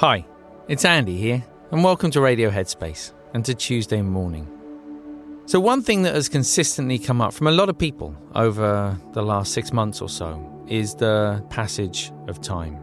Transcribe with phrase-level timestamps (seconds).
[0.00, 0.26] Hi,
[0.68, 4.46] it's Andy here, and welcome to Radio Headspace and to Tuesday morning.
[5.46, 9.22] So, one thing that has consistently come up from a lot of people over the
[9.22, 12.78] last six months or so is the passage of time.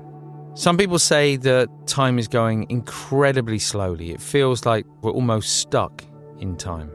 [0.55, 4.09] Some people say that time is going incredibly slowly.
[4.09, 6.03] It feels like we're almost stuck
[6.39, 6.89] in time.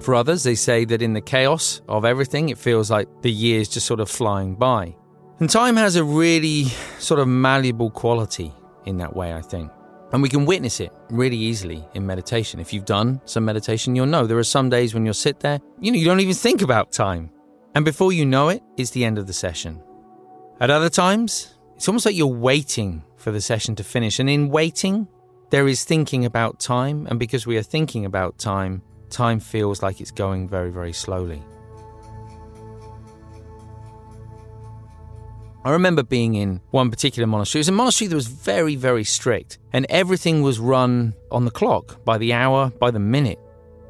[0.00, 3.70] For others, they say that in the chaos of everything, it feels like the years
[3.70, 4.94] just sort of flying by.
[5.40, 6.64] And time has a really
[6.98, 8.52] sort of malleable quality
[8.86, 9.70] in that way, I think.
[10.12, 12.60] And we can witness it really easily in meditation.
[12.60, 15.60] If you've done some meditation, you'll know there are some days when you'll sit there,
[15.80, 17.30] you know, you don't even think about time.
[17.74, 19.82] And before you know it, it's the end of the session.
[20.60, 24.18] At other times, it's almost like you're waiting for the session to finish.
[24.18, 25.08] And in waiting,
[25.48, 27.06] there is thinking about time.
[27.08, 31.42] And because we are thinking about time, time feels like it's going very, very slowly.
[35.64, 37.60] I remember being in one particular monastery.
[37.60, 41.52] It was a monastery that was very, very strict, and everything was run on the
[41.52, 43.38] clock, by the hour, by the minute.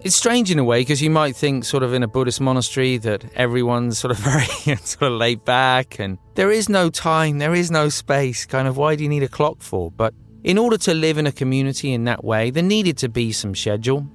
[0.02, 2.98] It's strange in a way because you might think, sort of, in a Buddhist monastery
[2.98, 7.54] that everyone's sort of very sort of laid back and there is no time, there
[7.54, 8.44] is no space.
[8.44, 9.90] Kind of, why do you need a clock for?
[9.92, 10.12] But
[10.42, 13.54] in order to live in a community in that way, there needed to be some
[13.54, 14.06] schedule.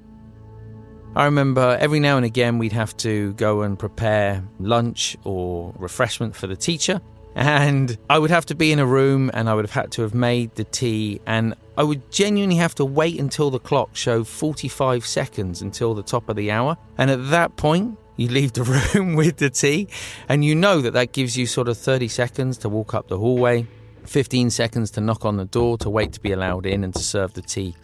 [1.16, 6.35] I remember every now and again we'd have to go and prepare lunch or refreshment
[6.35, 7.01] for the teacher.
[7.37, 10.01] And I would have to be in a room and I would have had to
[10.01, 11.21] have made the tea.
[11.27, 16.01] And I would genuinely have to wait until the clock showed 45 seconds until the
[16.01, 16.77] top of the hour.
[16.97, 18.63] And at that point, you leave the
[18.95, 19.87] room with the tea.
[20.27, 23.19] And you know that that gives you sort of 30 seconds to walk up the
[23.19, 23.67] hallway,
[24.05, 27.03] 15 seconds to knock on the door, to wait to be allowed in and to
[27.03, 27.75] serve the tea.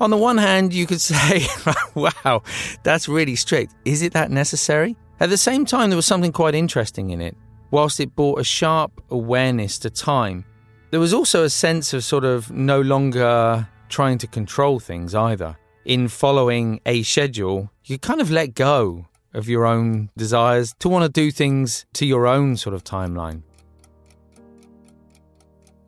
[0.00, 1.46] On the one hand, you could say,
[1.94, 2.42] wow,
[2.82, 3.72] that's really strict.
[3.84, 4.96] Is it that necessary?
[5.20, 7.36] At the same time, there was something quite interesting in it
[7.74, 10.44] whilst it brought a sharp awareness to time,
[10.92, 15.56] there was also a sense of sort of no longer trying to control things either.
[15.84, 21.02] In following a schedule, you kind of let go of your own desires to want
[21.02, 23.42] to do things to your own sort of timeline.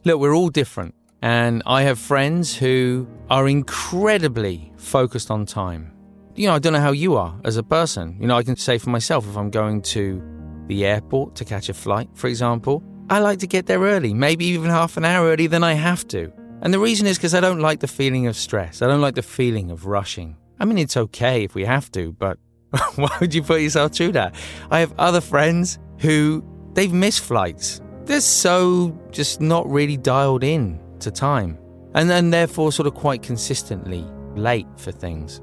[0.05, 0.93] Look, we're all different,
[1.23, 5.93] and I have friends who are incredibly focused on time.
[6.35, 8.17] You know, I don't know how you are as a person.
[8.21, 10.36] You know, I can say for myself if I'm going to
[10.67, 14.47] the airport to catch a flight, for example, I like to get there early, maybe
[14.47, 16.33] even half an hour earlier than I have to.
[16.63, 18.83] And the reason is because I don't like the feeling of stress.
[18.83, 20.37] I don't like the feeling of rushing.
[20.59, 22.39] I mean, it's okay if we have to, but
[22.97, 24.35] why would you put yourself through that?
[24.71, 27.81] I have other friends who they've missed flights.
[28.05, 31.59] They're so just not really dialed in to time,
[31.95, 34.05] and then therefore sort of quite consistently
[34.35, 35.41] late for things.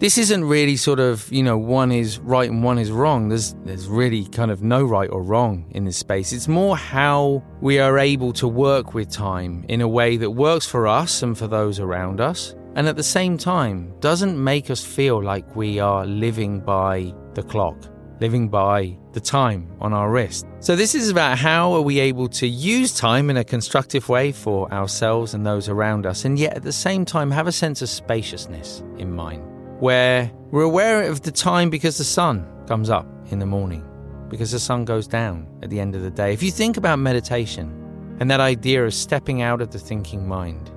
[0.00, 3.28] This isn't really sort of, you know, one is right and one is wrong.
[3.28, 6.32] There's there's really kind of no right or wrong in this space.
[6.32, 10.64] It's more how we are able to work with time in a way that works
[10.64, 14.82] for us and for those around us, and at the same time doesn't make us
[14.82, 17.76] feel like we are living by the clock,
[18.22, 20.46] living by the time on our wrist.
[20.60, 24.32] So this is about how are we able to use time in a constructive way
[24.32, 27.82] for ourselves and those around us and yet at the same time have a sense
[27.82, 29.49] of spaciousness in mind
[29.80, 33.84] where we're aware of the time because the sun comes up in the morning,
[34.28, 36.32] because the sun goes down at the end of the day.
[36.32, 40.70] If you think about meditation and that idea of stepping out of the thinking mind,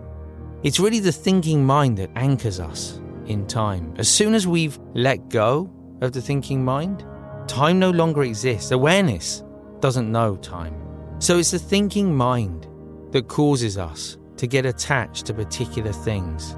[0.63, 3.94] it's really the thinking mind that anchors us in time.
[3.97, 5.69] As soon as we've let go
[6.01, 7.05] of the thinking mind,
[7.47, 8.71] time no longer exists.
[8.71, 9.44] Awareness
[9.81, 10.75] doesn't know time.
[11.19, 12.67] So it's the thinking mind
[13.11, 16.55] that causes us to get attached to particular things.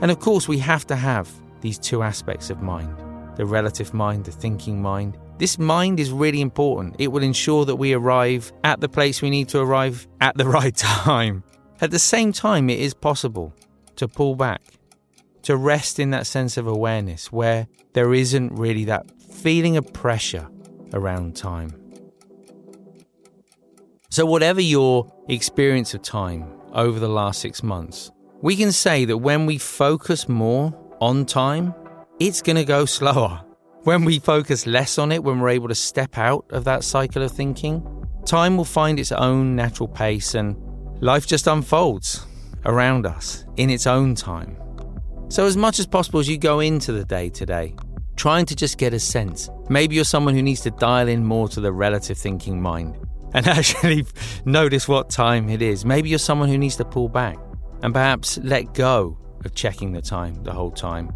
[0.00, 1.28] And of course, we have to have
[1.60, 2.96] these two aspects of mind
[3.36, 5.16] the relative mind, the thinking mind.
[5.38, 6.96] This mind is really important.
[6.98, 10.44] It will ensure that we arrive at the place we need to arrive at the
[10.58, 11.42] right time.
[11.80, 13.54] At the same time, it is possible
[13.96, 14.60] to pull back,
[15.44, 20.46] to rest in that sense of awareness where there isn't really that feeling of pressure
[20.92, 21.74] around time.
[24.10, 28.10] So, whatever your experience of time over the last six months,
[28.42, 31.74] we can say that when we focus more on time,
[32.18, 33.42] it's going to go slower.
[33.84, 37.22] When we focus less on it, when we're able to step out of that cycle
[37.22, 37.82] of thinking,
[38.26, 40.56] time will find its own natural pace and
[41.00, 42.26] life just unfolds
[42.66, 44.56] around us in its own time.
[45.28, 47.74] So, as much as possible as you go into the day today,
[48.16, 49.48] trying to just get a sense.
[49.70, 52.98] Maybe you're someone who needs to dial in more to the relative thinking mind
[53.32, 54.04] and actually
[54.44, 55.86] notice what time it is.
[55.86, 57.38] Maybe you're someone who needs to pull back
[57.82, 61.12] and perhaps let go of checking the time the whole time.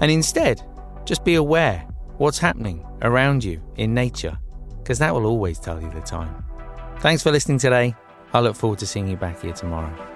[0.00, 0.62] And instead,
[1.04, 1.86] just be aware
[2.18, 4.38] what's happening around you in nature,
[4.78, 6.44] because that will always tell you the time.
[7.00, 7.94] Thanks for listening today.
[8.32, 10.15] I look forward to seeing you back here tomorrow.